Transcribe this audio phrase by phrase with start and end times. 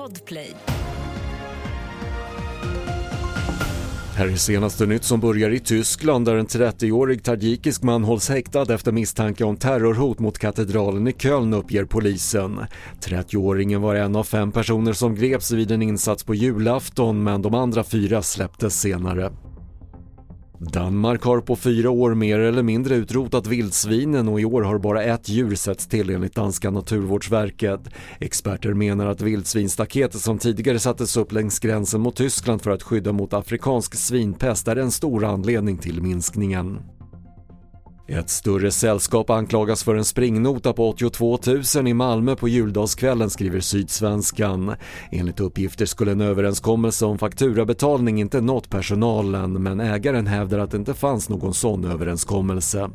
[0.00, 0.54] Podplay.
[4.16, 8.74] Här är senaste nytt som börjar i Tyskland där en 30-årig tajikisk man hålls häktad
[8.74, 12.60] efter misstanke om terrorhot mot katedralen i Köln uppger polisen.
[13.00, 17.54] 30-åringen var en av fem personer som greps vid en insats på julafton men de
[17.54, 19.30] andra fyra släpptes senare.
[20.60, 25.04] Danmark har på fyra år mer eller mindre utrotat vildsvinen och i år har bara
[25.04, 27.80] ett djur setts till enligt danska naturvårdsverket.
[28.18, 33.12] Experter menar att vildsvinstaketet som tidigare sattes upp längs gränsen mot Tyskland för att skydda
[33.12, 36.78] mot afrikansk svinpest är en stor anledning till minskningen.
[38.12, 41.38] Ett större sällskap anklagas för en springnota på 82
[41.76, 44.74] 000 i Malmö på juldagskvällen skriver Sydsvenskan.
[45.10, 50.76] Enligt uppgifter skulle en överenskommelse om fakturabetalning inte nått personalen men ägaren hävdar att det
[50.76, 52.90] inte fanns någon sån överenskommelse.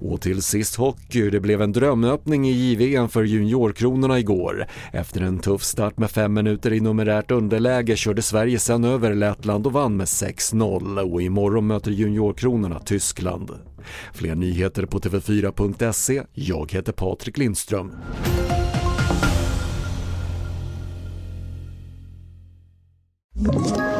[0.00, 1.30] Och till sist hockey.
[1.30, 4.66] Det blev en drömöppning i JVM för juniorkronorna igår.
[4.92, 9.66] Efter en tuff start med fem minuter i numerärt underläge körde Sverige sen över Lettland
[9.66, 13.50] och vann med 6-0 och imorgon möter juniorkronorna Tyskland.
[14.12, 16.22] Fler nyheter på TV4.se.
[16.32, 17.92] Jag heter Patrik Lindström.
[23.48, 23.99] Ett